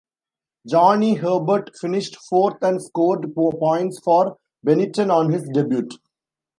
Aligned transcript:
Johnny 0.67 1.13
Herbert 1.13 1.75
finished 1.79 2.15
fourth 2.27 2.57
and 2.63 2.81
scored 2.81 3.35
points 3.35 3.99
for 4.03 4.39
Benetton 4.65 5.11
on 5.11 5.31
his 5.31 5.47
debut. 5.53 5.89